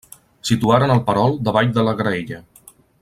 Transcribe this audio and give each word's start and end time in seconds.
Situaren 0.49 0.93
el 0.95 1.03
perol 1.09 1.37
davall 1.49 1.71
de 1.77 1.85
la 1.89 1.95
graella. 2.01 2.41